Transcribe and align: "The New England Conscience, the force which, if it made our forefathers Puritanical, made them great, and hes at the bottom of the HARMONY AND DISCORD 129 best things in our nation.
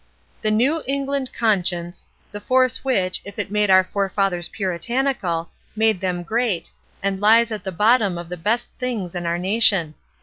"The 0.41 0.49
New 0.49 0.81
England 0.87 1.29
Conscience, 1.31 2.07
the 2.31 2.41
force 2.41 2.83
which, 2.83 3.21
if 3.23 3.37
it 3.37 3.51
made 3.51 3.69
our 3.69 3.83
forefathers 3.83 4.47
Puritanical, 4.47 5.51
made 5.75 6.01
them 6.01 6.23
great, 6.23 6.71
and 7.03 7.23
hes 7.23 7.51
at 7.51 7.63
the 7.63 7.71
bottom 7.71 8.17
of 8.17 8.27
the 8.27 8.35
HARMONY 8.35 8.51
AND 8.51 8.57
DISCORD 8.57 8.73
129 8.73 8.73
best 8.73 8.79
things 8.79 9.13
in 9.15 9.25
our 9.27 9.37
nation. 9.37 9.93